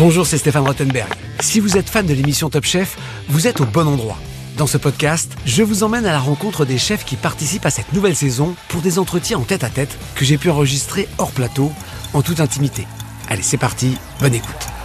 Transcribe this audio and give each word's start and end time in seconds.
Bonjour, 0.00 0.26
c'est 0.26 0.38
Stéphane 0.38 0.66
Rottenberg. 0.66 1.12
Si 1.40 1.60
vous 1.60 1.76
êtes 1.76 1.90
fan 1.90 2.06
de 2.06 2.14
l'émission 2.14 2.48
Top 2.48 2.64
Chef, 2.64 2.96
vous 3.28 3.46
êtes 3.46 3.60
au 3.60 3.66
bon 3.66 3.86
endroit. 3.86 4.16
Dans 4.56 4.66
ce 4.66 4.78
podcast, 4.78 5.30
je 5.44 5.62
vous 5.62 5.82
emmène 5.82 6.06
à 6.06 6.12
la 6.12 6.18
rencontre 6.18 6.64
des 6.64 6.78
chefs 6.78 7.04
qui 7.04 7.16
participent 7.16 7.66
à 7.66 7.70
cette 7.70 7.92
nouvelle 7.92 8.16
saison 8.16 8.56
pour 8.68 8.80
des 8.80 8.98
entretiens 8.98 9.36
en 9.36 9.42
tête 9.42 9.62
à 9.62 9.68
tête 9.68 9.98
que 10.14 10.24
j'ai 10.24 10.38
pu 10.38 10.48
enregistrer 10.48 11.06
hors 11.18 11.32
plateau, 11.32 11.70
en 12.14 12.22
toute 12.22 12.40
intimité. 12.40 12.86
Allez, 13.28 13.42
c'est 13.42 13.58
parti, 13.58 13.98
bonne 14.20 14.32
écoute. 14.32 14.79